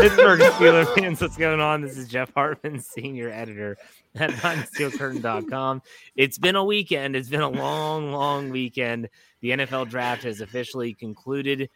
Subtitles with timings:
[0.00, 1.80] Pittsburgh Steelers fans, what's going on?
[1.80, 3.78] This is Jeff Hartman, senior editor
[4.16, 5.82] at BehindTheSteelCurtain.com.
[6.16, 7.14] It's been a weekend.
[7.14, 9.08] It's been a long, long weekend.
[9.40, 11.70] The NFL draft has officially concluded.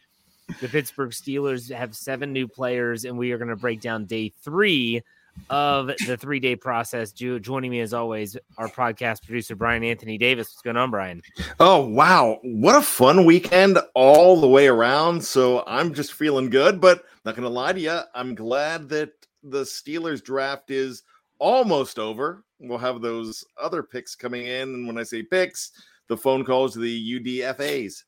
[0.59, 4.33] The Pittsburgh Steelers have seven new players, and we are going to break down day
[4.41, 5.01] three
[5.49, 7.13] of the three day process.
[7.13, 10.49] Joining me as always, our podcast producer Bryan Anthony Davis.
[10.49, 11.21] What's going on, Bryan?
[11.59, 15.23] Oh wow, what a fun weekend all the way around.
[15.23, 19.11] So I'm just feeling good, but not going to lie to you, I'm glad that
[19.43, 21.03] the Steelers draft is
[21.39, 22.43] almost over.
[22.59, 25.71] We'll have those other picks coming in, and when I say picks,
[26.07, 28.03] the phone calls to the UDFA's.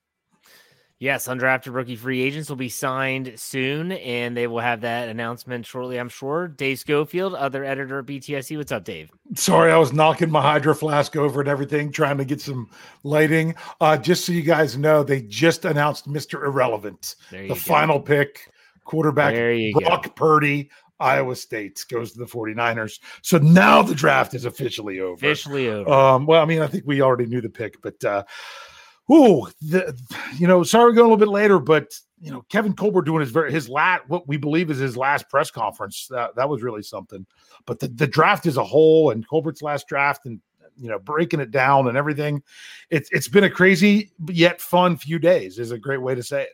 [1.02, 5.66] Yes, undrafted rookie free agents will be signed soon, and they will have that announcement
[5.66, 6.48] shortly, I'm sure.
[6.48, 8.56] Dave Schofield, other editor at BTSC.
[8.56, 9.10] What's up, Dave?
[9.34, 12.70] Sorry, I was knocking my hydro flask over and everything, trying to get some
[13.02, 13.56] lighting.
[13.80, 16.46] Uh, just so you guys know, they just announced Mr.
[16.46, 17.56] Irrelevant, the go.
[17.56, 18.51] final pick,
[18.84, 19.34] quarterback
[19.74, 20.12] Brock go.
[20.12, 20.69] Purdy,
[21.00, 23.00] Iowa State goes to the 49ers.
[23.22, 25.14] So now the draft is officially over.
[25.14, 25.92] Officially over.
[25.92, 28.24] Um, well, I mean, I think we already knew the pick, but uh,
[29.12, 29.97] Ooh, the,
[30.38, 33.22] you know, sorry, we going a little bit later, but you know, Kevin Colbert doing
[33.22, 36.08] his very his last what we believe is his last press conference.
[36.09, 37.25] That that was really something.
[37.66, 40.40] But the, the draft as a whole and Colbert's last draft and
[40.78, 42.44] you know breaking it down and everything,
[42.90, 45.59] it's it's been a crazy yet fun few days.
[45.59, 46.50] Is a great way to say it.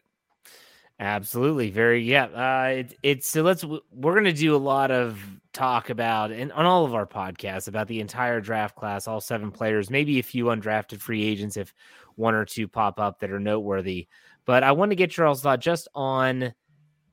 [0.99, 2.25] Absolutely, very yeah.
[2.25, 5.19] Uh, it, it's so let's we're gonna do a lot of
[5.53, 9.51] talk about and on all of our podcasts about the entire draft class, all seven
[9.51, 11.71] players, maybe a few undrafted free agents if
[12.15, 14.07] one or two pop up that are noteworthy.
[14.45, 16.53] But I want to get your thought just on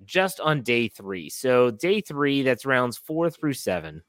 [0.07, 1.29] just on day three.
[1.29, 4.03] So day three, that's rounds four through seven.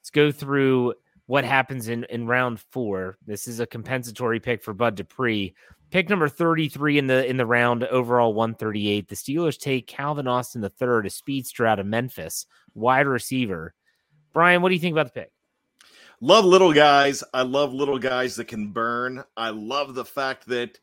[0.00, 0.94] Let's go through
[1.32, 3.16] what happens in, in round four.
[3.26, 5.54] This is a compensatory pick for Bud Dupree.
[5.90, 9.08] Pick number 33 in the in the round, overall 138.
[9.08, 12.44] The Steelers take Calvin Austin the third, a speedster out of Memphis,
[12.74, 13.72] wide receiver.
[14.34, 15.32] Bryan, what do you think about the pick?
[16.20, 17.24] Love little guys.
[17.32, 19.24] I love little guys that can burn.
[19.34, 20.78] I love the fact that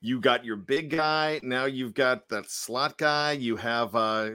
[0.00, 1.38] you got your big guy.
[1.44, 3.32] Now you've got that slot guy.
[3.32, 4.30] You have uh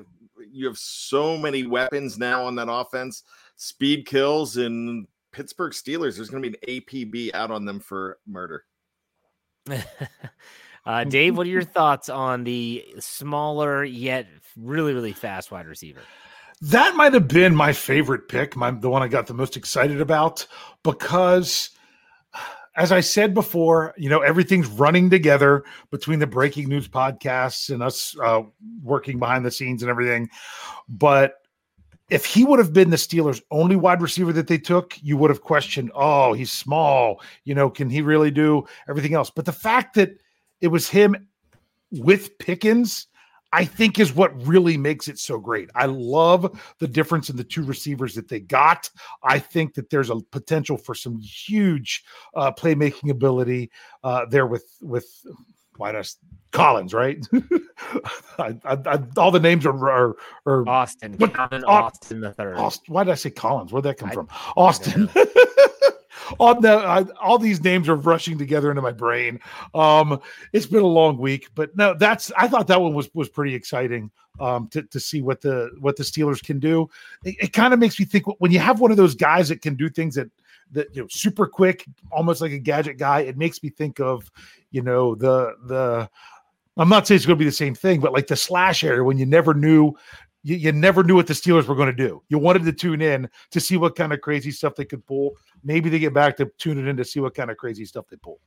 [0.50, 3.24] you have so many weapons now on that offense.
[3.58, 6.16] Speed kills and Pittsburgh Steelers.
[6.16, 8.64] There's going to be an APB out on them for murder.
[10.86, 16.00] uh, Dave, what are your thoughts on the smaller yet really really fast wide receiver?
[16.62, 20.02] That might have been my favorite pick, my, the one I got the most excited
[20.02, 20.48] about,
[20.82, 21.70] because
[22.78, 27.82] as I said before, you know, everything's running together between the breaking news podcasts and
[27.82, 28.44] us uh,
[28.84, 30.30] working behind the scenes and everything.
[30.88, 31.34] But
[32.10, 35.30] if he would have been the Steelers' only wide receiver that they took, you would
[35.30, 37.22] have questioned, oh, he's small.
[37.44, 39.30] You know, can he really do everything else?
[39.30, 40.12] But the fact that
[40.62, 41.28] it was him
[41.92, 43.08] with Pickens,
[43.54, 45.70] I think is what really makes it so great.
[45.76, 48.90] I love the difference in the two receivers that they got.
[49.24, 52.04] I think that there's a potential for some huge
[52.36, 53.72] uh, playmaking ability
[54.04, 55.08] uh, there with with
[55.78, 56.14] why not
[56.52, 57.26] Collins, right?
[58.40, 60.16] I, I, I, all the names are are,
[60.46, 62.58] are Austin, what, Austin, Austin the third.
[62.58, 63.72] Austin, why did I say Collins?
[63.72, 64.28] Where'd that come from?
[64.56, 65.10] Austin.
[66.40, 69.40] all the I, all these names are rushing together into my brain.
[69.74, 70.20] Um,
[70.54, 73.54] it's been a long week, but no, that's I thought that one was was pretty
[73.54, 74.12] exciting.
[74.40, 76.88] Um, to, to see what the what the Steelers can do.
[77.24, 79.64] It, it kind of makes me think when you have one of those guys that
[79.64, 80.30] can do things that
[80.72, 83.22] that you know super quick, almost like a gadget guy.
[83.22, 84.32] It makes me think of
[84.72, 86.10] you know the the.
[86.80, 89.04] I'm not saying it's going to be the same thing, but like the slash area
[89.04, 89.96] when you never knew
[90.48, 92.24] you, you, never knew what the Steelers were going to do.
[92.30, 95.36] You wanted to tune in to see what kind of crazy stuff they could pull.
[95.64, 98.06] Maybe they get back to tune it in to see what kind of crazy stuff
[98.10, 98.40] they pull.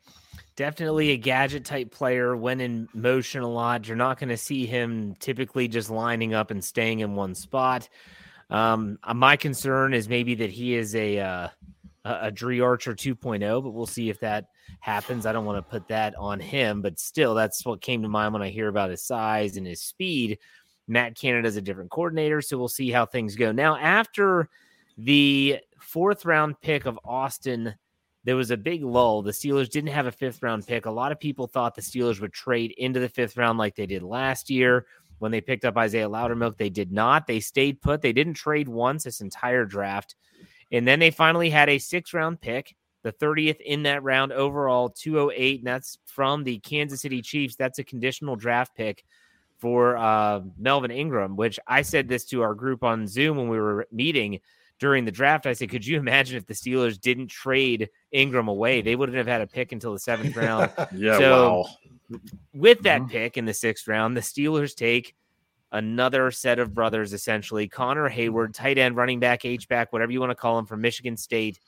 [0.56, 3.86] Definitely a gadget type player when in motion a lot.
[3.86, 7.88] You're not going to see him typically just lining up and staying in one spot.
[8.48, 11.48] Um, uh, my concern is maybe that he is a uh,
[12.04, 14.46] a Dri Archer 2.0, but we'll see if that
[14.80, 15.26] happens.
[15.26, 18.32] I don't want to put that on him, but still, that's what came to mind
[18.32, 20.38] when I hear about his size and his speed.
[20.88, 23.52] Matt Canada's a different coordinator, so we'll see how things go.
[23.52, 24.48] Now, after
[24.96, 27.74] the fourth round pick of Austin,
[28.24, 29.22] there was a big lull.
[29.22, 30.86] The Steelers didn't have a fifth round pick.
[30.86, 33.86] A lot of people thought the Steelers would trade into the fifth round like they
[33.86, 34.86] did last year
[35.18, 36.56] when they picked up Isaiah Loudermilk.
[36.56, 37.26] They did not.
[37.26, 38.02] They stayed put.
[38.02, 40.16] They didn't trade once this entire draft.
[40.72, 44.88] And then they finally had a six round pick, the 30th in that round overall,
[44.88, 45.60] 208.
[45.60, 47.56] And that's from the Kansas City Chiefs.
[47.56, 49.04] That's a conditional draft pick
[49.58, 53.58] for uh, Melvin Ingram, which I said this to our group on Zoom when we
[53.58, 54.40] were meeting
[54.78, 55.46] during the draft.
[55.46, 58.80] I said, could you imagine if the Steelers didn't trade Ingram away?
[58.80, 60.72] They wouldn't have had a pick until the seventh round.
[60.94, 61.64] yeah, so
[62.10, 62.18] wow.
[62.54, 63.10] With that mm-hmm.
[63.10, 65.14] pick in the sixth round, the Steelers take
[65.72, 67.68] another set of brothers, essentially.
[67.68, 70.80] Connor Heyward, tight end, running back, H back, whatever you want to call him from
[70.80, 71.58] Michigan State.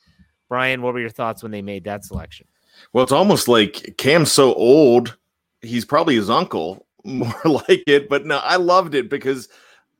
[0.48, 2.46] Bryan, what were your thoughts when they made that selection?
[2.92, 5.16] Well, it's almost like Cam's so old,
[5.60, 8.08] he's probably his uncle more like it.
[8.08, 9.48] But no, I loved it because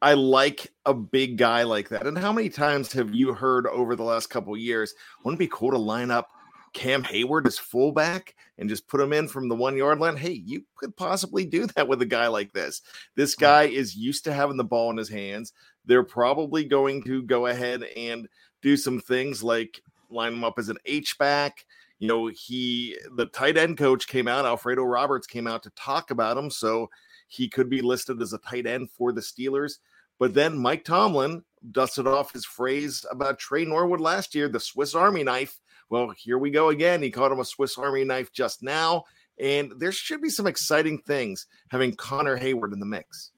[0.02, 2.06] I like a big guy like that.
[2.06, 4.94] And how many times have you heard over the last couple years?
[5.24, 6.28] Wouldn't it be cool to line up
[6.72, 10.16] Cam Heyward as fullback and just put him in from the one yard line?
[10.16, 12.82] Hey, you could possibly do that with a guy like this.
[13.14, 15.52] This guy is used to having the ball in his hands.
[15.84, 18.28] They're probably going to go ahead and
[18.60, 21.64] do some things like line him up as an H back
[22.02, 26.10] you know, he the tight end coach came out, Alfredo Roberts came out to talk
[26.10, 26.90] about him, so
[27.28, 29.78] he could be listed as a tight end for the Steelers.
[30.18, 34.96] But then Mike Tomlin dusted off his phrase about Tre Norwood last year, the Swiss
[34.96, 35.60] Army knife.
[35.92, 37.02] Well, here we go again.
[37.02, 39.04] He called him a Swiss Army knife just now.
[39.38, 43.32] And there should be some exciting things having Connor Heyward in the mix.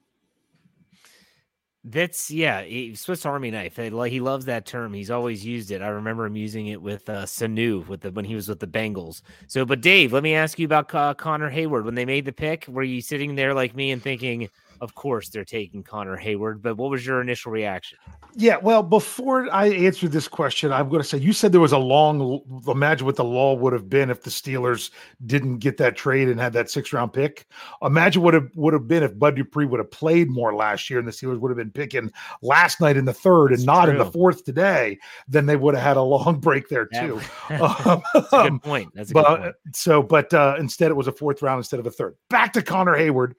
[1.82, 2.64] That's yeah,
[2.94, 3.76] Swiss Army knife.
[3.76, 4.94] He loves that term.
[4.94, 5.82] He's always used it.
[5.82, 8.68] I remember him using it with uh, Sanu with the when he was with the
[8.68, 9.22] Bengals.
[9.48, 11.84] So, but Dave, let me ask you about uh, Connor Heyward.
[11.84, 14.48] When they made the pick, were you sitting there like me and thinking,
[14.80, 16.62] of course they're taking Connor Heyward.
[16.62, 17.98] But what was your initial reaction?
[18.36, 21.72] Yeah, well, before I answer this question, I'm going to say you said there was
[21.72, 22.40] a long.
[22.66, 24.90] Imagine what the law would have been if the Steelers
[25.26, 27.46] didn't get that trade and had that six round pick.
[27.82, 30.98] Imagine what it would have been if Bud Dupree would have played more last year
[30.98, 32.10] and the Steelers would have been picking
[32.42, 33.92] last night in the third and That's not true.
[33.92, 34.98] in the fourth today.
[35.28, 37.20] Then they would have had a long break there too.
[37.50, 38.92] um, a good point.
[38.94, 39.54] That's a but, good point.
[39.72, 42.16] So, but uh, instead it was a fourth round instead of a third.
[42.30, 43.34] Back to Connor Heyward.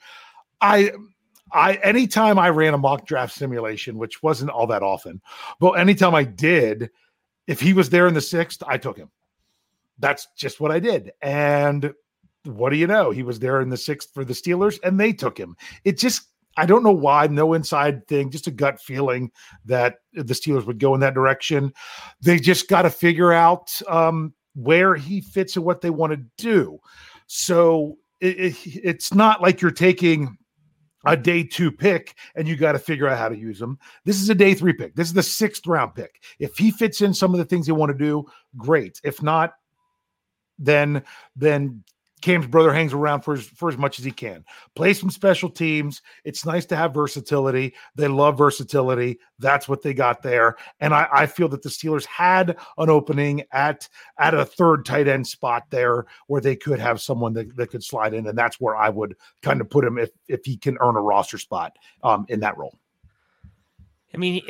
[0.62, 0.92] I
[1.56, 5.22] I anytime I ran a mock draft simulation, which wasn't all that often,
[5.60, 6.90] but anytime I did,
[7.48, 9.10] if he was there in the sixth, I took him.
[9.98, 11.14] That's just what I did.
[11.22, 11.94] And
[12.44, 13.12] what do you know?
[13.12, 15.56] He was there in the sixth for the Steelers, and they took him.
[15.86, 19.32] It just I don't know why, no inside thing, just a gut feeling
[19.66, 21.74] that the Steelers would go in that direction.
[22.22, 26.26] They just got to figure out um, where he fits and what they want to
[26.38, 26.80] do.
[27.28, 30.38] So it, it, it's not like you're taking
[31.06, 33.78] a day two pick and you got to figure out how to use them.
[34.04, 34.96] This is a day three pick.
[34.96, 36.24] This is the sixth round pick.
[36.40, 38.26] If he fits in some of the things they want to do,
[38.58, 39.00] great.
[39.04, 39.54] If not,
[40.58, 41.04] then
[41.36, 41.84] then
[42.26, 44.44] Cam's brother hangs around for as, for as much as he can.
[44.74, 46.02] Play some special teams.
[46.24, 47.76] It's nice to have versatility.
[47.94, 49.20] They love versatility.
[49.38, 50.56] That's what they got there.
[50.80, 55.08] And I, I feel that the Steelers had an opening at at a third tight
[55.08, 58.26] end spot there where they could have someone that, that could slide in.
[58.26, 61.02] And that's where I would kind of put him if if he can earn a
[61.02, 62.76] roster spot um, in that role.
[64.16, 64.42] I mean,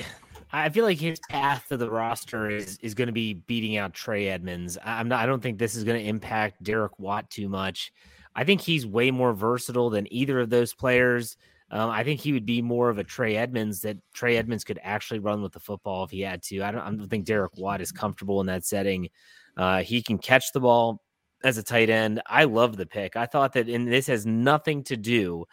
[0.55, 3.93] I feel like his path to the roster is is going to be beating out
[3.93, 4.77] Trey Edmunds.
[4.83, 5.21] I'm not.
[5.21, 7.91] I don't think this is going to impact Derek Watt too much.
[8.35, 11.37] I think he's way more versatile than either of those players.
[11.71, 14.79] Um, I think he would be more of a Trey Edmunds that Trey Edmunds could
[14.81, 16.61] actually run with the football if he had to.
[16.61, 19.09] I don't, I don't think Derek Watt is comfortable in that setting.
[19.57, 21.01] Uh, he can catch the ball
[21.43, 22.21] as a tight end.
[22.27, 23.15] I love the pick.
[23.15, 25.45] I thought that, and this has nothing to do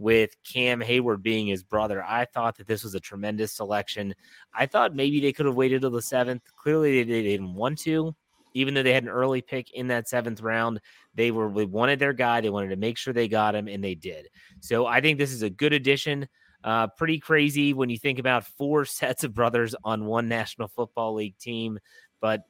[0.00, 2.02] with Cam Heyward being his brother.
[2.02, 4.14] I thought that this was a tremendous selection.
[4.54, 6.42] I thought maybe they could have waited till the seventh.
[6.56, 8.16] Clearly, they didn't want to,
[8.54, 10.80] even though they had an early pick in that seventh round.
[11.14, 12.40] They were they wanted their guy.
[12.40, 14.28] They wanted to make sure they got him, and they did.
[14.60, 16.26] So I think this is a good addition.
[16.64, 21.14] Uh, pretty crazy when you think about four sets of brothers on one National Football
[21.14, 21.78] League team,
[22.22, 22.44] but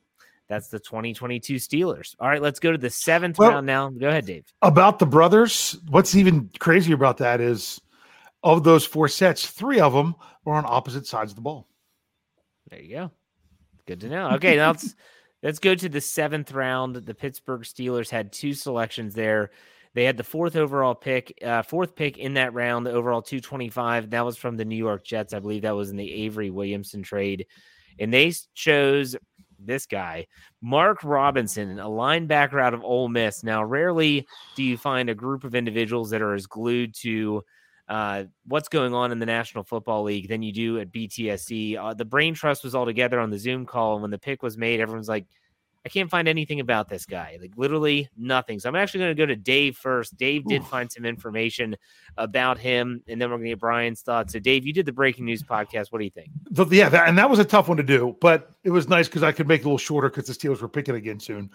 [0.51, 2.17] that's the 2022 Steelers.
[2.19, 3.89] All right, let's go to the seventh well, round now.
[3.89, 4.45] Go ahead, Dave.
[4.63, 7.81] About the brothers, what's even crazier about that is
[8.43, 11.69] of those four sets, three of them were on opposite sides of the ball.
[12.69, 13.11] There you go.
[13.87, 14.31] Good to know.
[14.33, 14.97] Okay, now let's
[15.45, 16.97] let's go to the seventh round.
[16.97, 19.53] The Pittsburgh Steelers had two selections there.
[19.95, 24.11] They had the fourth overall pick, uh, fourth pick in that round, the overall 225.
[24.11, 25.33] That was from the New York Jets.
[25.33, 27.47] I believe that was in the Avery Williamson trade.
[28.01, 29.17] And they chose
[29.65, 30.27] this guy,
[30.61, 33.43] Mark Robinson, a linebacker out of Ole Miss.
[33.43, 34.27] Now, rarely
[34.57, 37.45] do you find a group of individuals that are as glued to
[37.91, 41.77] uh, what's going on in the National Football League than you do at BTSC.
[41.77, 44.45] Uh, the brain trust was all together on the Zoom call, and when the pick
[44.45, 45.27] was made, everyone's like,
[45.85, 47.39] I can't find anything about this guy.
[47.41, 48.59] Like literally nothing.
[48.59, 50.17] So I'm actually going to go to Dave first.
[50.17, 51.75] Dave did find some information
[52.19, 54.35] about him, and then we're going to get Bryan's thoughts.
[54.35, 55.87] So, Dave, you did the breaking news podcast.
[55.91, 56.29] What do you think?
[56.51, 59.09] The, yeah, that, and that was a tough one to do, but it was nice
[59.09, 61.51] because I could make it a little shorter because the Steelers were picking again soon.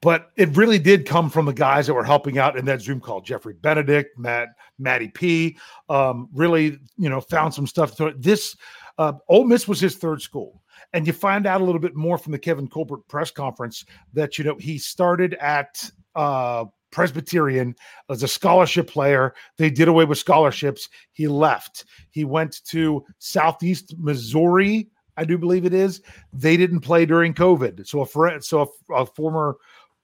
[0.00, 3.00] But it really did come from the guys that were helping out in that Zoom
[3.00, 5.58] call: Jeffrey Benedict, Matt, Matty P.
[5.90, 7.94] Um, really, you know, found some stuff.
[7.96, 8.56] To, this
[8.96, 10.62] uh, Ole Miss was his third school.
[10.92, 14.38] And you find out a little bit more from the Kevin Colbert press conference that,
[14.38, 17.74] you know, he started at uh, Presbyterian
[18.08, 19.34] as a scholarship player.
[19.58, 20.88] They did away with scholarships.
[21.12, 21.84] He left.
[22.10, 26.02] He went to Southeast Missouri, I do believe it is.
[26.32, 27.86] They didn't play during COVID.
[27.86, 29.56] So a friend, so a, a former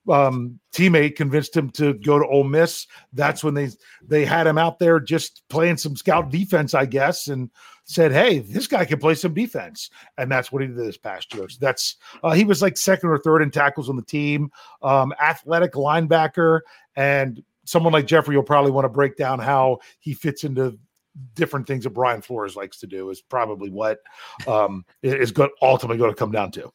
[0.09, 2.87] um, teammate convinced him to go to Ole Miss.
[3.13, 3.71] That's when they
[4.07, 7.51] they had him out there just playing some scout defense, I guess, and
[7.85, 11.33] said, "Hey, this guy can play some defense," and that's what he did this past
[11.35, 11.49] year.
[11.49, 14.51] So that's uh, he was like second or third in tackles on the team,
[14.83, 16.61] um, athletic linebacker,
[16.97, 20.79] and someone like Jeffrey will probably want to break down how he fits into
[21.35, 23.11] different things that Brian Flores likes to do.
[23.11, 23.99] Is probably what
[24.47, 26.73] um, is going ultimately going to come down to.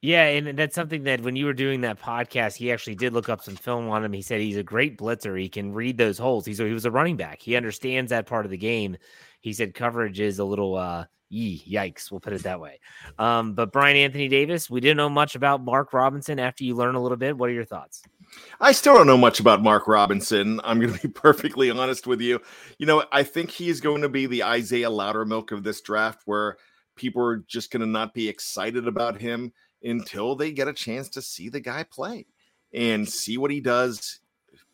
[0.00, 3.28] Yeah, and that's something that when you were doing that podcast, he actually did look
[3.28, 4.12] up some film on him.
[4.12, 5.40] He said he's a great blitzer.
[5.40, 6.46] He can read those holes.
[6.46, 7.40] He's he was a running back.
[7.40, 8.96] He understands that part of the game.
[9.40, 12.80] He said coverage is a little uh yikes, we'll put it that way.
[13.18, 16.94] Um, but Bryan Anthony Davis, we didn't know much about Mark Robinson after you learn
[16.94, 17.36] a little bit.
[17.36, 18.02] What are your thoughts?
[18.60, 20.60] I still don't know much about Mark Robinson.
[20.64, 22.40] I'm going to be perfectly honest with you.
[22.78, 26.56] You know, I think he's going to be the Isaiah Loudermilk of this draft where
[26.96, 31.08] people are just going to not be excited about him until they get a chance
[31.10, 32.26] to see the guy play
[32.72, 34.20] and see what he does.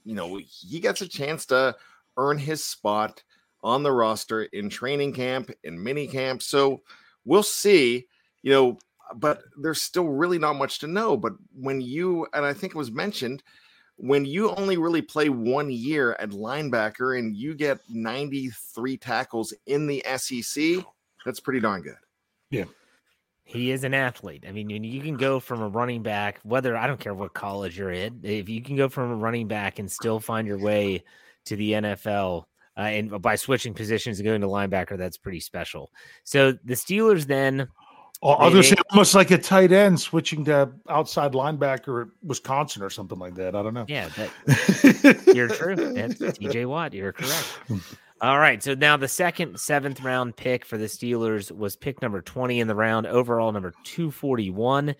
[0.05, 1.77] You know, he gets a chance to
[2.17, 3.23] earn his spot
[3.63, 6.43] on the roster in training camp, in mini camp.
[6.43, 6.83] So
[7.25, 8.07] we'll see,
[8.43, 8.79] you know,
[9.17, 11.17] but there's still really not much to know.
[11.17, 13.43] But when you, and I think it was mentioned,
[13.97, 19.87] when you only really play one year at linebacker and you get 93 tackles in
[19.87, 20.85] the SEC,
[21.25, 21.97] that's pretty darn good.
[22.51, 22.65] Yeah.
[23.45, 24.45] He is an athlete.
[24.49, 27.79] I mean, you can go from a running back, whether I don't care what college
[27.79, 31.05] you're in, if you can go from a running back and still find your way
[31.45, 32.47] to the NFL,
[32.77, 35.93] uh, and by switching positions and going to linebacker, that's pretty special.
[36.25, 37.69] So the Steelers then.
[38.23, 42.89] I'll just say almost like a tight end switching to outside linebacker at Wisconsin or
[42.89, 43.55] something like that.
[43.55, 43.85] I don't know.
[43.87, 45.77] Yeah, that, you're true.
[45.77, 46.95] That's TJ Watt.
[46.95, 47.59] You're correct.
[48.25, 48.63] All right.
[48.63, 52.67] So now the second seventh round pick for the Steelers was pick number 20 in
[52.67, 54.95] the round, overall number 241.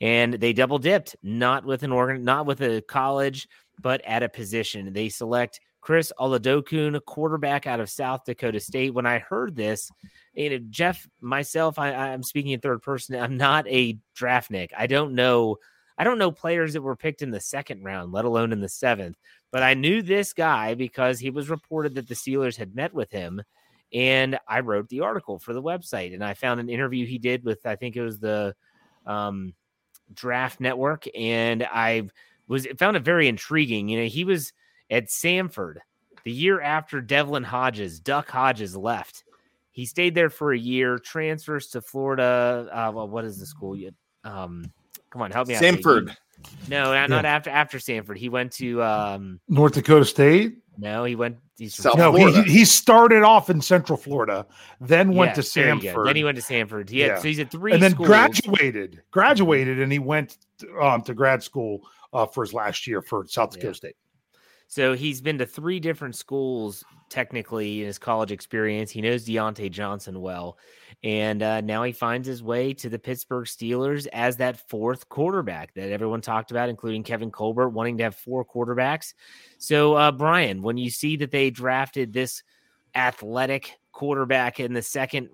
[0.00, 3.46] And they double dipped, not with an organ, not with a college,
[3.80, 4.92] but at a position.
[4.92, 8.92] They select Chris Oladokun, quarterback out of South Dakota State.
[8.92, 9.88] When I heard this,
[10.32, 13.14] you know, Jeff, myself, I, I'm speaking in third person.
[13.14, 14.72] I'm not a draft nick.
[14.76, 15.58] I don't know
[15.96, 18.68] I don't know players that were picked in the second round, let alone in the
[18.68, 19.16] seventh.
[19.54, 23.12] But I knew this guy because he was reported that the Steelers had met with
[23.12, 23.40] him.
[23.92, 26.12] And I wrote the article for the website.
[26.12, 28.56] And I found an interview he did with, I think it was the
[29.06, 29.54] um,
[30.12, 31.04] Draft Network.
[31.16, 32.08] And I
[32.48, 33.88] was found it very intriguing.
[33.88, 34.52] You know, he was
[34.90, 35.76] at Samford
[36.24, 39.22] the year after Devlin Hodges, Duck Hodges left.
[39.70, 42.68] He stayed there for a year, transfers to Florida.
[42.72, 43.78] Uh, well, what is the school?
[44.24, 44.64] Um,
[45.14, 45.62] come on, help me out.
[45.62, 46.14] Samford.
[46.68, 48.18] No, not, not after after Stanford.
[48.18, 50.56] He went to um, North Dakota State.
[50.76, 51.36] No, he went.
[51.56, 54.44] He's South no, he, he he started off in Central Florida,
[54.80, 55.88] then went to Yes, there you go.
[55.94, 56.06] Samford.
[56.06, 56.90] Then he went to Sanford.
[56.90, 57.18] He had, Yeah.
[57.18, 58.08] So he's at three and then schools.
[58.08, 60.36] graduated, graduated, and he went
[60.82, 63.72] um, to grad school uh, for his last year for South Dakota Yeah.
[63.72, 63.96] State.
[64.74, 68.90] So he's been to three different schools technically in his college experience.
[68.90, 70.58] He knows Diontae Johnson well.
[71.04, 75.72] And uh, now he finds his way to the Pittsburgh Steelers as that fourth quarterback
[75.74, 79.14] that everyone talked about, including Kevin Colbert, wanting to have four quarterbacks.
[79.58, 82.42] So, uh, Bryan, when you see that they drafted this
[82.96, 85.28] athletic quarterback in the second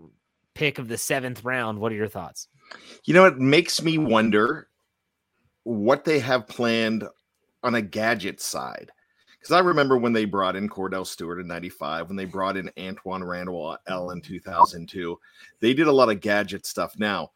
[0.52, 2.48] pick of the seventh round, what are your thoughts?
[3.04, 4.68] You know, it makes me wonder
[5.62, 7.04] what they have planned
[7.62, 8.92] on a gadget side.
[9.40, 12.70] Because I remember when they brought in Kordell Stewart in 95, when they brought in
[12.76, 15.18] Antwaan Randle El in 2002,
[15.60, 16.98] they did a lot of gadget stuff.
[16.98, 17.30] Now,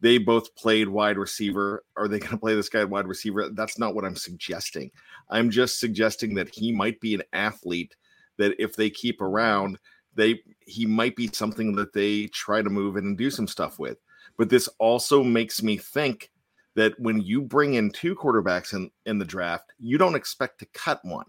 [0.00, 1.84] they both played wide receiver.
[1.96, 3.50] Are they going to play this guy wide receiver?
[3.50, 4.90] That's not what I'm suggesting.
[5.28, 7.94] I'm just suggesting that he might be an athlete
[8.38, 9.78] that if they keep around,
[10.14, 13.78] they he might be something that they try to move in and do some stuff
[13.78, 13.98] with.
[14.38, 16.30] But this also makes me think
[16.74, 20.66] that when you bring in two quarterbacks in, in the draft, you don't expect to
[20.72, 21.26] cut one.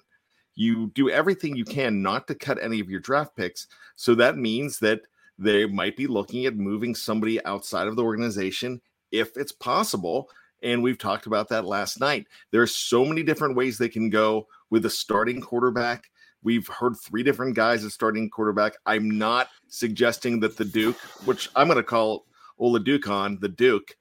[0.61, 3.65] You do everything you can not to cut any of your draft picks.
[3.95, 5.01] So that means that
[5.39, 8.79] they might be looking at moving somebody outside of the organization
[9.11, 10.29] if it's possible.
[10.61, 12.27] And we've talked about that last night.
[12.51, 16.11] There are so many different ways they can go with a starting quarterback.
[16.43, 18.73] We've heard three different guys as starting quarterback.
[18.85, 22.27] I'm not suggesting that the Duke, which I'm going to call
[22.59, 23.97] Ola Dukon, the Duke,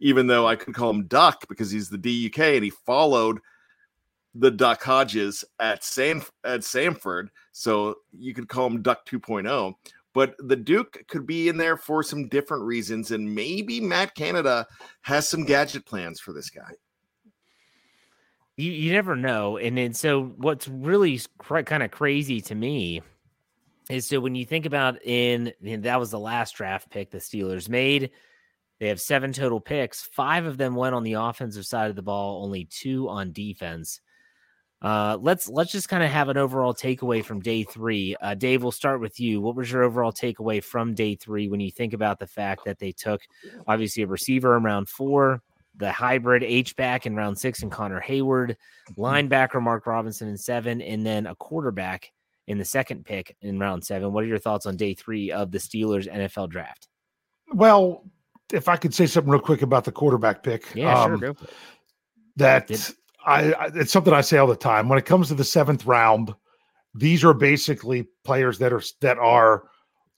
[0.00, 3.38] even though I could call him Duck because he's the DUK and he followed
[4.34, 9.74] the Duck Hodges at San at Samford, so you could call him Duck 2.0.
[10.12, 14.66] But the Duke could be in there for some different reasons, and maybe Matt Canada
[15.02, 16.72] has some gadget plans for this guy.
[18.56, 19.56] you, you never know.
[19.56, 23.02] And then, so what's really cr- kind of crazy to me
[23.88, 27.68] is so when you think about in, that was the last draft pick the Steelers
[27.68, 28.10] made.
[28.78, 30.02] They have seven total picks.
[30.02, 34.00] Five of them went on the offensive side of the ball, only two on defense.
[34.82, 38.16] Uh, let's let's just kind of have an overall takeaway from day three.
[38.20, 39.40] Uh, Dave, we'll start with you.
[39.40, 42.78] What was your overall takeaway from day three when you think about the fact that
[42.78, 43.20] they took
[43.66, 45.42] obviously a receiver in round four,
[45.76, 48.56] the hybrid H back in round six, and Connor Heyward,
[48.96, 52.10] linebacker Mark Robinson in seven, and then a quarterback
[52.46, 54.12] in the second pick in round seven.
[54.14, 56.88] What are your thoughts on day three of the Steelers NFL draft?
[57.52, 58.04] Well,
[58.50, 61.14] if I could say something real quick about the quarterback pick, Yeah, sure.
[61.14, 61.36] um, Go
[62.36, 62.92] that
[63.26, 64.88] I, I it's something I say all the time.
[64.88, 66.34] When it comes to the seventh round,
[66.94, 69.64] these are basically players that are that are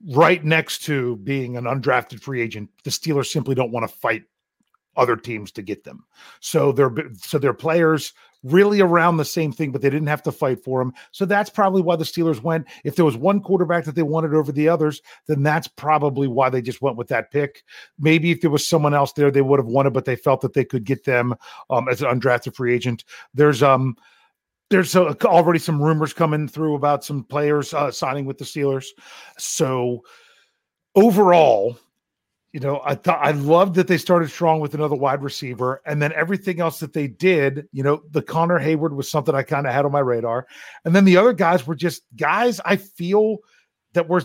[0.09, 2.71] right next to being an undrafted free agent.
[2.85, 4.25] The Steelers simply don't want to fight
[4.97, 6.05] other teams to get them.
[6.41, 8.13] So they're so they're players
[8.43, 10.93] really around the same thing, but they didn't have to fight for them.
[11.13, 12.67] So that's probably why the Steelers went.
[12.85, 16.51] If there was one quarterback that they wanted over the others, then that's probably why
[16.51, 17.63] they just went with that pick.
[17.99, 20.55] Maybe if there was someone else there, they would have wanted, but they felt that
[20.55, 21.35] they could get them
[21.71, 23.05] um, as an undrafted free agent.
[23.35, 23.97] There's um
[24.71, 28.87] there's uh, already some rumors coming through about some players uh, signing with the Steelers.
[29.37, 30.03] So
[30.95, 31.79] overall,
[32.53, 36.03] you know, I thought I loved that they started strong with another wide receiver, and
[36.03, 39.67] then everything else that they did, you know, the Connor Heyward was something I kind
[39.67, 40.47] of had on my radar,
[40.85, 43.39] and then the other guys were just guys I feel
[43.95, 44.23] that were,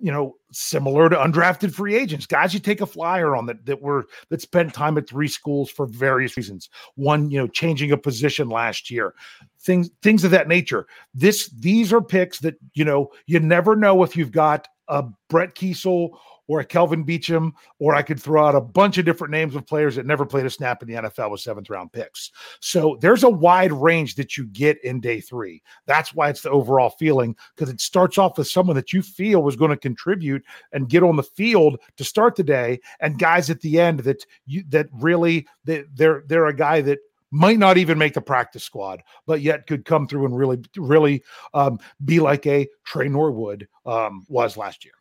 [0.00, 3.82] you know, similar to undrafted free agents, guys you take a flyer on that that
[3.82, 6.70] were that spent time at three schools for various reasons.
[6.94, 9.12] One, you know, changing a position last year,
[9.60, 10.86] things things of that nature.
[11.12, 15.54] This these are picks that you know you never know if you've got a Brett
[15.54, 16.16] Keisel
[16.50, 19.68] or a Kelvin Beachum, or I could throw out a bunch of different names of
[19.68, 22.32] players that never played a snap in the NFL with seventh round picks.
[22.58, 25.62] So there's a wide range that you get in day three.
[25.86, 29.44] That's why it's the overall feeling because it starts off with someone that you feel
[29.44, 33.48] was going to contribute and get on the field to start the day, and guys
[33.48, 36.98] at the end that you that really they, they're they're a guy that
[37.30, 41.22] might not even make the practice squad, but yet could come through and really, really
[41.54, 44.94] um, be like a Tre Norwood um, was last year.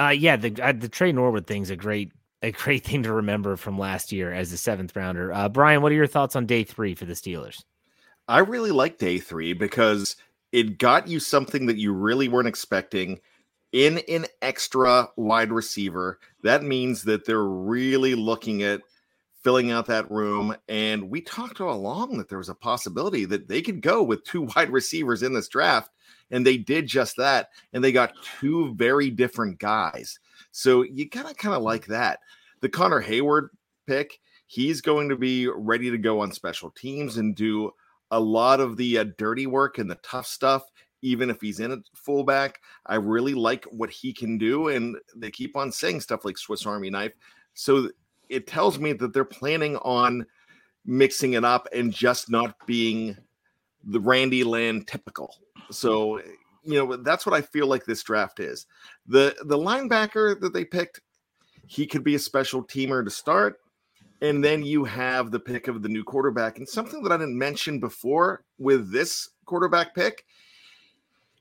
[0.00, 3.56] Uh, yeah, the uh, the Tre Norwood thing's a great a great thing to remember
[3.56, 5.32] from last year as a seventh rounder.
[5.32, 7.62] Uh, Bryan, what are your thoughts on day three for the Steelers?
[8.28, 10.16] I really like day three because
[10.52, 13.20] it got you something that you really weren't expecting
[13.72, 16.18] in an extra wide receiver.
[16.42, 18.82] That means that they're really looking at
[19.42, 20.54] filling out that room.
[20.68, 24.24] And we talked all along that there was a possibility that they could go with
[24.24, 25.90] two wide receivers in this draft.
[26.30, 27.48] And they did just that.
[27.72, 30.18] And they got two very different guys.
[30.52, 32.20] So you kind of kind of like that.
[32.60, 33.48] The Connor Heyward
[33.86, 37.72] pick, he's going to be ready to go on special teams and do
[38.10, 40.64] a lot of the uh, dirty work and the tough stuff
[41.02, 42.60] even if he's in a fullback.
[42.86, 44.68] I really like what he can do.
[44.68, 47.12] And they keep on saying stuff like Swiss Army knife.
[47.54, 47.88] So
[48.28, 50.26] it tells me that they're planning on
[50.84, 53.16] mixing it up and just not being
[53.84, 55.36] the Randy Land typical.
[55.70, 56.22] So, eh,
[56.62, 58.66] you know, that's what I feel like this draft is.
[59.06, 61.00] The the linebacker that they picked,
[61.66, 63.60] he could be a special teamer to start.
[64.22, 66.58] And then you have the pick of the new quarterback.
[66.58, 70.26] And something that I didn't mention before with this quarterback pick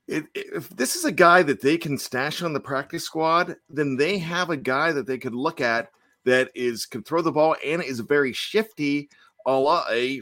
[0.09, 4.17] if this is a guy that they can stash on the practice squad, then they
[4.17, 5.91] have a guy that they could look at
[6.25, 9.09] that is can throw the ball and is very shifty,
[9.45, 10.21] a la a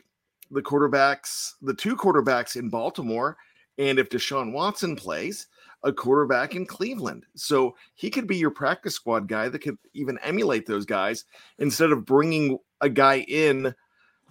[0.51, 3.37] the quarterbacks, the two quarterbacks in Baltimore,
[3.77, 5.47] and if Deshaun Watson plays,
[5.83, 7.25] a quarterback in Cleveland.
[7.35, 11.25] So he could be your practice squad guy that could even emulate those guys
[11.59, 13.73] instead of bringing a guy in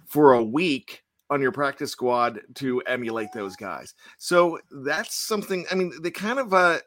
[0.05, 3.93] for a week on your practice squad to emulate those guys.
[4.17, 5.65] So that's something.
[5.71, 6.79] I mean, they kind of uh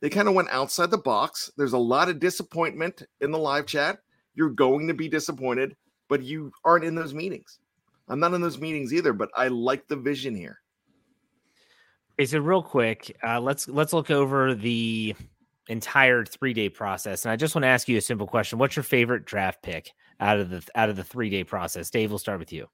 [0.00, 1.50] they kind of went outside the box.
[1.56, 3.98] There's a lot of disappointment in the live chat.
[4.34, 5.76] You're going to be disappointed,
[6.08, 7.60] but you aren't in those meetings.
[8.12, 10.60] I'm not in those meetings either, but I like the vision here.
[12.18, 15.14] Okay, so real quick, uh, let's let's look over the
[15.68, 18.76] entire three day process, and I just want to ask you a simple question: What's
[18.76, 21.88] your favorite draft pick out of the out of the three day process?
[21.88, 22.68] Dave, we'll start with you.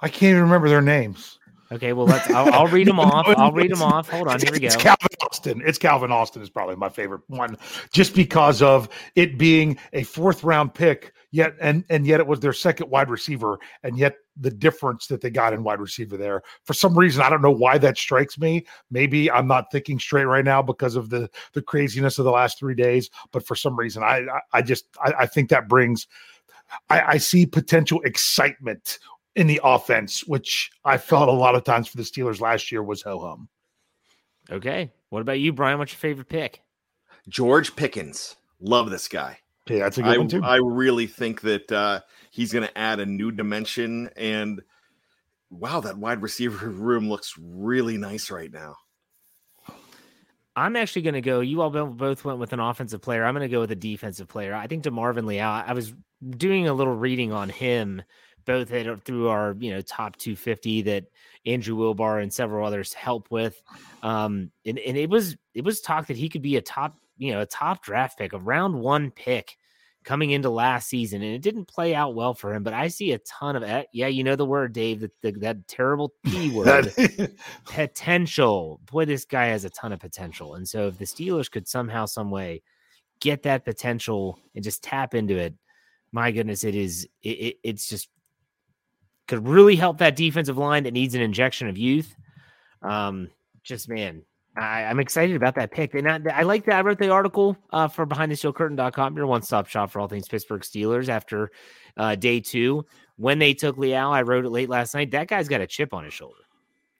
[0.00, 1.38] I can't even remember their names.
[1.72, 2.28] Okay, well let's.
[2.30, 3.26] I'll, I'll read them off.
[3.28, 4.08] I'll read them off.
[4.08, 4.66] Hold on, here we go.
[4.66, 5.62] It's Calvin Austin.
[5.64, 7.56] It's Calvin Austin is probably my favorite one,
[7.92, 11.12] just because of it being a fourth round pick.
[11.30, 15.20] Yet and and yet it was their second wide receiver, and yet the difference that
[15.20, 16.42] they got in wide receiver there.
[16.62, 18.66] For some reason, I don't know why that strikes me.
[18.90, 22.58] Maybe I'm not thinking straight right now because of the the craziness of the last
[22.58, 23.10] three days.
[23.32, 26.06] But for some reason, I I, I just I, I think that brings
[26.88, 28.98] I, I, see potential excitement
[29.36, 32.82] in the offense, which I felt a lot of times for the Steelers last year
[32.82, 33.48] was ho hum.
[34.50, 34.92] Okay.
[35.10, 35.78] What about you, Bryan?
[35.78, 36.62] What's your favorite pick?
[37.28, 38.36] George Pickens.
[38.60, 39.38] Love this guy.
[39.68, 40.42] Yeah, that's a good I, one too.
[40.42, 44.10] I really think that uh, he's going to add a new dimension.
[44.16, 44.60] And
[45.50, 48.76] wow, that wide receiver room looks really nice right now.
[50.56, 51.40] I'm actually going to go.
[51.40, 53.24] You all both went with an offensive player.
[53.24, 54.54] I'm going to go with a defensive player.
[54.54, 55.44] I think DeMarvin Leal.
[55.44, 55.92] I was
[56.36, 58.02] doing a little reading on him
[58.44, 58.68] both
[59.04, 61.04] through our you know top 250 that
[61.46, 63.62] Andrew Wilbar and several others help with.
[64.02, 67.32] Um, and, and it was it was talk that he could be a top you
[67.32, 69.56] know a top draft pick, a round one pick
[70.04, 72.62] coming into last season, and it didn't play out well for him.
[72.62, 75.66] But I see a ton of yeah, you know the word, Dave, that the, that
[75.66, 76.92] terrible p word,
[77.64, 78.80] potential.
[78.90, 82.06] Boy, this guy has a ton of potential, and so if the Steelers could somehow,
[82.06, 82.62] some way,
[83.20, 85.54] get that potential and just tap into it,
[86.12, 88.08] my goodness, it is it, it, it's just
[89.26, 92.14] could really help that defensive line that needs an injection of youth.
[92.82, 93.30] Um,
[93.62, 94.22] just man,
[94.56, 95.94] I, am excited about that pick.
[95.94, 96.76] And I, I, like that.
[96.76, 100.62] I wrote the article uh, for curtain.com, your one stop shop for all things Pittsburgh
[100.62, 101.50] Steelers after
[101.96, 102.84] uh, day two.
[103.16, 105.10] When they took Leal, I wrote it late last night.
[105.12, 106.40] That guy's got a chip on his shoulder.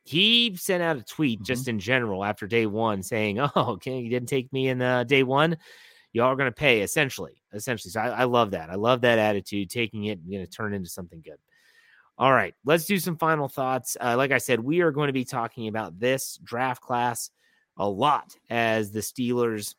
[0.05, 1.45] He sent out a tweet mm-hmm.
[1.45, 5.05] just in general after day one saying, Oh, okay, you didn't take me in uh,
[5.05, 5.57] day one.
[6.13, 7.33] Y'all are going to pay essentially.
[7.53, 7.91] Essentially.
[7.91, 8.71] So I, I, love that.
[8.71, 11.39] I love that attitude, taking it and going to turn into something good.
[12.17, 13.97] All right, let's do some final thoughts.
[14.01, 17.31] Uh, like I said, we are going to be talking about this draft class
[17.77, 19.75] a lot as the Steelers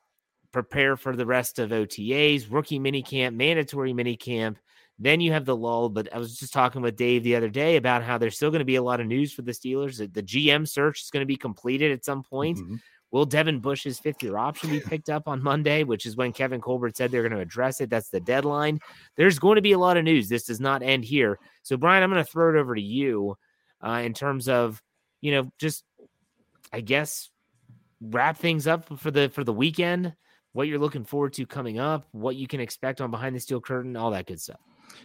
[0.52, 4.58] prepare for the rest of OTAs, rookie minicamp, mandatory minicamp.
[5.00, 5.89] Then you have the lull.
[5.89, 8.60] But I was just talking with Dave the other day about how there's still going
[8.60, 9.98] to be a lot of news for the Steelers.
[9.98, 12.58] The GM search is going to be completed at some point.
[12.58, 12.76] Mm-hmm.
[13.15, 16.60] Will Devin Bush's fifth year option be picked up on Monday, which is when Kevin
[16.60, 17.89] Colbert said they're going to address it?
[17.89, 18.82] That's the deadline.
[19.15, 20.28] There's going to be a lot of news.
[20.28, 21.39] This does not end here.
[21.63, 23.38] So, Bryan, I'm going to throw it over to you
[23.82, 24.84] uh, in terms of,
[25.21, 25.86] you know, just,
[26.73, 27.30] I guess,
[28.01, 30.13] wrap things up for the for the weekend.
[30.51, 33.62] What you're looking forward to coming up, what you can expect on behind the steel
[33.62, 34.60] curtain, all that good stuff.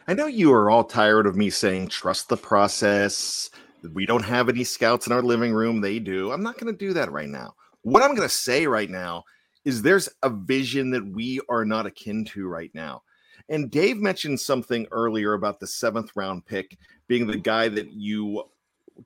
[0.09, 3.51] I know you are all tired of me saying trust the process.
[3.95, 5.81] We don't have any scouts in our living room.
[5.81, 6.33] They do.
[6.33, 7.55] I'm not going to do that right now.
[7.83, 9.25] What I'm going to say right now
[9.65, 13.03] is there's a vision that we are not akin to right now.
[13.49, 18.45] And Dave mentioned something earlier about the seventh round pick being the guy that you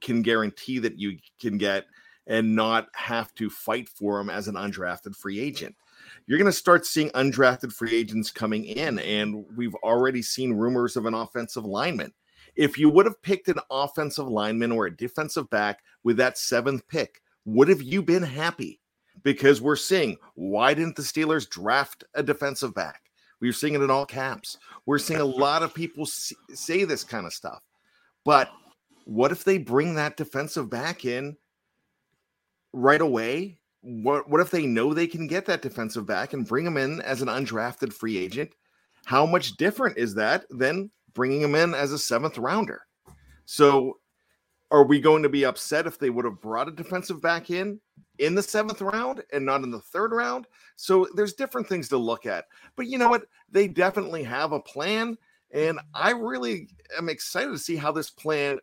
[0.01, 1.87] can guarantee that you can get
[2.27, 5.75] and not have to fight for him as an undrafted free agent.
[6.27, 10.97] You're going to start seeing undrafted free agents coming in, and we've already seen rumors
[10.97, 12.13] of an offensive lineman.
[12.57, 16.87] If you would have picked an offensive lineman or a defensive back with that seventh
[16.89, 18.81] pick, would have you been happy?
[19.23, 23.01] Because we're seeing why didn't the Steelers draft a defensive back?
[23.41, 24.59] We're seeing it in all caps.
[24.87, 27.63] We're seeing a lot of people say this kind of stuff.
[28.25, 28.51] But
[29.05, 31.37] what if they bring that defensive back in
[32.73, 33.59] right away?
[33.83, 37.01] What what if they know they can get that defensive back and bring him in
[37.03, 38.51] as an undrafted free agent?
[39.05, 42.83] How much different is that than bringing him in as a seventh rounder?
[43.45, 43.99] So,
[44.75, 47.79] are we going to be upset if they would have brought a defensive back in
[48.19, 50.49] in the seventh round and not in the third round?
[50.75, 52.47] So, there's different things to look at.
[52.75, 53.27] But you know what?
[53.53, 55.17] They definitely have a plan,
[55.53, 58.59] and I really am excited to see how this plan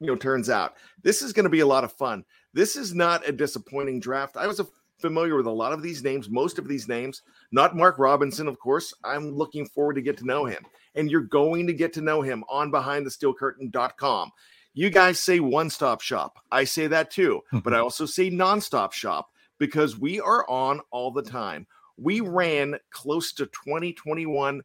[0.00, 0.74] you know turns out.
[1.02, 2.24] This is going to be a lot of fun.
[2.52, 4.36] This is not a disappointing draft.
[4.36, 4.60] I was
[4.98, 7.22] familiar with a lot of these names, most of these names.
[7.52, 8.92] Not Mark Robinson, of course.
[9.04, 12.20] I'm looking forward to get to know him, and you're going to get to know
[12.20, 14.30] him on BehindTheSteelCurtain.com.
[14.78, 16.38] You guys say one stop shop.
[16.52, 21.10] I say that too, but I also say nonstop shop because we are on all
[21.10, 21.66] the time.
[21.96, 24.62] We ran close to 2021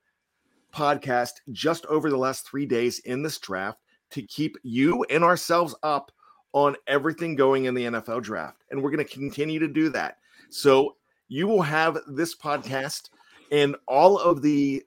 [0.72, 3.80] podcast just over the last three days in this draft
[4.12, 6.12] to keep you and ourselves up
[6.52, 8.64] on everything going in the NFL draft.
[8.70, 10.18] And we're going to continue to do that.
[10.52, 10.96] So
[11.28, 13.10] you will have this podcast
[13.52, 14.84] and all of the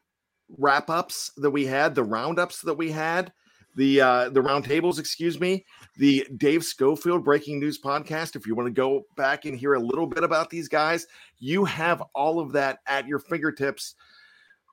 [0.56, 3.32] wrap ups that we had, the roundups that we had,
[3.76, 5.64] the uh, the roundtables, excuse me,
[5.96, 8.34] the Dave Schofield Breaking News podcast.
[8.34, 11.06] If you want to go back and hear a little bit about these guys,
[11.38, 13.94] you have all of that at your fingertips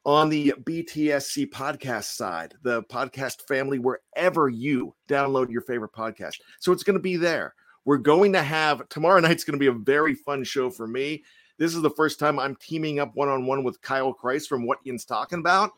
[0.06, 6.36] on the BTSC podcast side, the podcast family, wherever you download your favorite podcast.
[6.60, 7.54] So it's going to be there.
[7.86, 11.24] We're going to have tomorrow night's going to be a very fun show for me.
[11.58, 14.66] This is the first time I'm teaming up one on one with Kyle Christ from
[14.66, 15.72] What Ian's Talking About,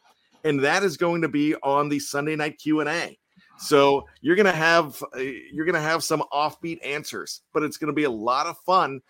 [0.46, 3.18] and that is going to be on the Sunday night Q and A.
[3.58, 8.04] So you're gonna have uh, you're gonna have some offbeat answers, but it's gonna be
[8.04, 9.02] a lot of fun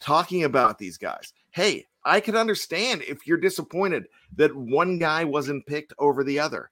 [0.00, 1.32] talking about these guys.
[1.50, 6.70] Hey, I can understand if you're disappointed that one guy wasn't picked over the other.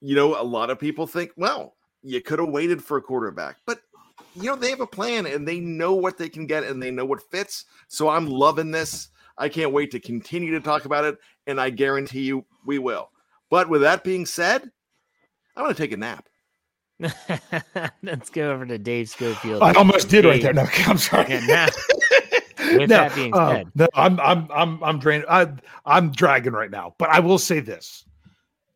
[0.00, 3.56] You know, a lot of people think, well, you could have waited for a quarterback,
[3.66, 3.80] but
[4.36, 6.90] you know, they have a plan and they know what they can get and they
[6.90, 7.64] know what fits.
[7.88, 9.08] So I'm loving this.
[9.40, 11.18] I can't wait to continue to talk about it.
[11.46, 13.10] And I guarantee you we will.
[13.50, 14.62] But with that being said,
[15.56, 16.28] I'm going to take a nap.
[18.02, 19.62] Let's go over to Dave Schofield.
[19.62, 20.52] I almost did right there.
[20.52, 21.28] No, I'm sorry.
[21.46, 21.72] nap.
[22.58, 25.24] With no, that being uh, said, no, I'm I'm I'm I'm drained.
[25.28, 25.48] I
[25.86, 26.94] I'm dragging right now.
[26.98, 28.04] But I will say this.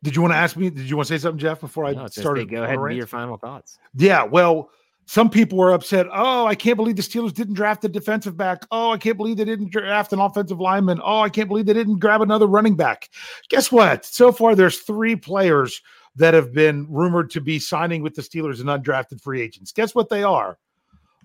[0.03, 0.69] Did you want to ask me?
[0.69, 2.49] Did you want to say something, Jeff, before I no, it's started?
[2.49, 2.97] go ahead and rant?
[2.97, 3.77] your final thoughts.
[3.95, 4.69] Yeah, well,
[5.05, 6.07] some people were upset.
[6.11, 8.65] Oh, I can't believe the Steelers didn't draft a defensive back.
[8.71, 10.99] Oh, I can't believe they didn't draft an offensive lineman.
[11.03, 13.09] Oh, I can't believe they didn't grab another running back.
[13.49, 14.03] Guess what?
[14.05, 15.81] So far, there's three players
[16.15, 19.71] that have been rumored to be signing with the Steelers and undrafted free agents.
[19.71, 20.57] Guess what they are?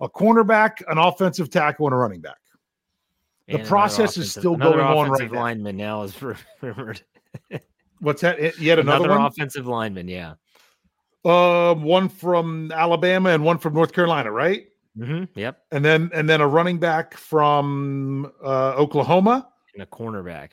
[0.01, 2.37] A cornerback, an offensive tackle, and a running back.
[3.47, 5.39] The And process is still going on right offensive now.
[5.41, 6.15] lineman now is
[6.61, 7.01] rumored.
[7.99, 8.59] What's that?
[8.59, 10.33] Yet another, Another offensive lineman, yeah.
[11.23, 14.65] Um, one from Alabama and one from North Carolina, right?
[14.97, 15.37] Mm-hmm.
[15.39, 15.61] Yep.
[15.71, 20.51] And then and then a running back from uh, Oklahoma And a cornerback.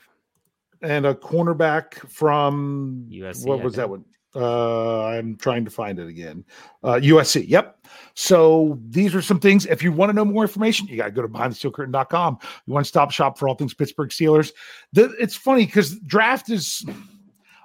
[0.83, 4.05] and a cornerback from USC, What was that one?
[4.37, 6.45] Uh, I'm trying to find it again.
[6.85, 7.49] Uh, USC.
[7.49, 7.87] Yep.
[8.15, 9.65] So these are some things.
[9.65, 12.39] If you want to know more information, you got to go to behindthesteelcurtain.com.
[12.67, 14.53] You want to stop shop for all things Pittsburgh Steelers.
[14.93, 16.85] The, it's funny because draft is.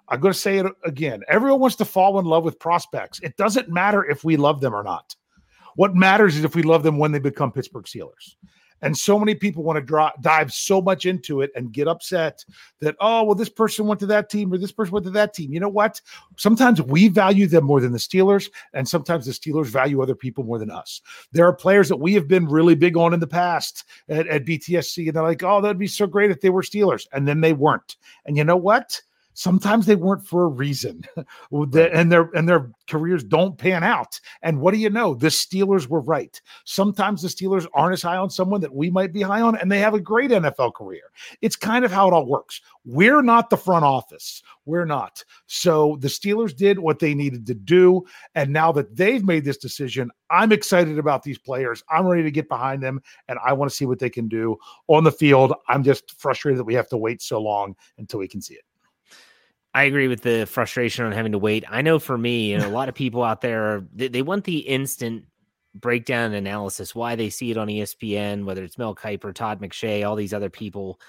[0.09, 1.21] I'm going to say it again.
[1.27, 3.19] Everyone wants to fall in love with prospects.
[3.21, 5.15] It doesn't matter if we love them or not.
[5.75, 8.35] What matters is if we love them when they become Pittsburgh Steelers.
[8.83, 12.43] And so many people want to draw, dive so much into it and get upset
[12.81, 15.33] that, oh, well, this person went to that team or this person went to that
[15.33, 15.53] team.
[15.53, 16.01] You know what?
[16.35, 20.43] Sometimes we value them more than the Steelers, and sometimes the Steelers value other people
[20.43, 21.01] more than us.
[21.31, 24.43] There are players that we have been really big on in the past at, at
[24.43, 27.07] BTSC, and they're like, oh, that'd be so great if they were Steelers.
[27.13, 27.95] And then they weren't.
[28.25, 29.01] And you know what?
[29.33, 31.03] Sometimes they weren't for a reason,
[31.51, 34.19] and their and their careers don't pan out.
[34.41, 35.15] And what do you know?
[35.15, 36.39] The Steelers were right.
[36.65, 39.71] Sometimes the Steelers aren't as high on someone that we might be high on, and
[39.71, 41.11] they have a great NFL career.
[41.41, 42.61] It's kind of how it all works.
[42.85, 44.43] We're not the front office.
[44.65, 45.23] We're not.
[45.47, 49.57] So the Steelers did what they needed to do, and now that they've made this
[49.57, 51.83] decision, I'm excited about these players.
[51.89, 54.57] I'm ready to get behind them, and I want to see what they can do
[54.87, 55.53] on the field.
[55.67, 58.63] I'm just frustrated that we have to wait so long until we can see it.
[59.73, 61.63] I agree with the frustration on having to wait.
[61.67, 64.59] I know for me and a lot of people out there, they, they want the
[64.59, 65.25] instant
[65.73, 70.07] breakdown and analysis, why they see it on ESPN, whether it's Mel Kiper, Todd McShay,
[70.07, 70.99] all these other people.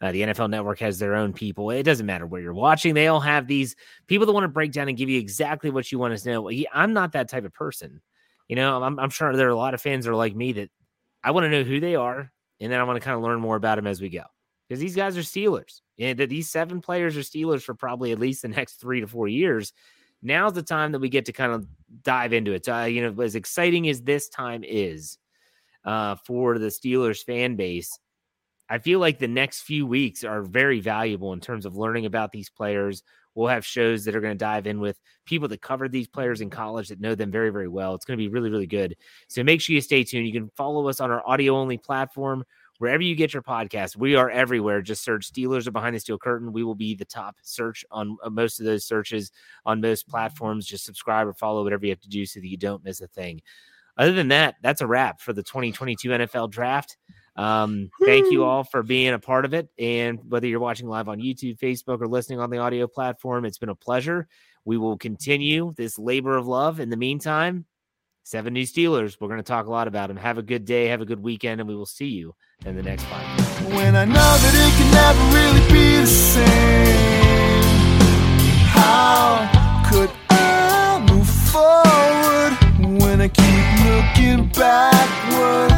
[0.00, 1.70] Uh, the NFL Network has their own people.
[1.70, 3.76] It doesn't matter where you're watching; they all have these
[4.08, 6.50] people that want to break down and give you exactly what you want to know.
[6.72, 8.00] I'm not that type of person.
[8.48, 10.52] You know, I'm, I'm sure there are a lot of fans that are like me
[10.54, 10.70] that
[11.22, 13.40] I want to know who they are, and then I want to kind of learn
[13.40, 14.24] more about them as we go
[14.68, 15.82] because these guys are Steelers.
[16.02, 19.28] And these seven players are Steelers for probably at least the next three to four
[19.28, 19.72] years.
[20.20, 21.66] Now's the time that we get to kind of
[22.02, 22.68] dive into it.
[22.68, 25.18] Uh, you know, as exciting as this time is
[25.84, 27.98] uh, for the Steelers fan base,
[28.68, 32.32] I feel like the next few weeks are very valuable in terms of learning about
[32.32, 33.02] these players.
[33.34, 36.40] We'll have shows that are going to dive in with people that covered these players
[36.40, 37.94] in college that know them very, very well.
[37.94, 38.96] It's going to be really, really good.
[39.28, 40.26] So make sure you stay tuned.
[40.26, 42.44] You can follow us on our audio only platform
[42.82, 43.96] wherever you get your podcast.
[43.96, 44.82] We are everywhere.
[44.82, 46.52] Just search Steelers or Behind the Steel Curtain.
[46.52, 49.30] We will be the top search on uh, most of those searches
[49.64, 50.66] on most platforms.
[50.66, 53.06] Just subscribe or follow whatever you have to do so that you don't miss a
[53.06, 53.40] thing.
[53.96, 56.96] Other than that, that's a wrap for the 2022 NFL Draft.
[57.36, 59.68] Um, thank you all for being a part of it.
[59.78, 63.58] And whether you're watching live on YouTube, Facebook, or listening on the audio platform, it's
[63.58, 64.26] been a pleasure.
[64.64, 66.80] We will continue this labor of love.
[66.80, 67.64] In the meantime,
[68.24, 69.16] seven new Steelers.
[69.20, 70.16] We're going to talk a lot about them.
[70.16, 72.82] Have a good day, have a good weekend, and we will see you in the
[72.82, 73.74] next podcast.
[73.74, 77.62] When I know that it can never really be the same,
[78.68, 79.48] how
[79.90, 85.72] could I move forward when I keep looking backward?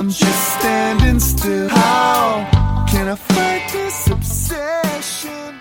[0.00, 1.68] I'm just standing still.
[1.68, 5.58] How can I fight this obsession?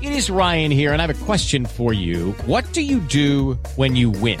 [0.00, 2.32] It is Ryan here, and I have a question for you.
[2.46, 4.40] What do you do when you win?